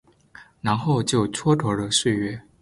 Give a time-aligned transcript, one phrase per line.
[0.61, 2.41] 然后就蹉跎了岁月